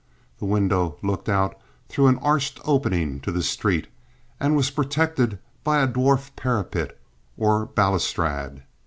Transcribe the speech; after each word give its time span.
This 0.39 0.47
window 0.49 0.97
looked 1.03 1.29
out 1.29 1.55
through 1.87 2.07
an 2.07 2.17
arched 2.23 2.59
opening 2.65 3.19
to 3.19 3.31
the 3.31 3.43
street, 3.43 3.85
and 4.39 4.55
was 4.55 4.71
protected 4.71 5.37
by 5.63 5.77
a 5.79 5.87
dwarf 5.87 6.35
parapet 6.35 6.97
or 7.37 7.67
balustrade. 7.67 8.63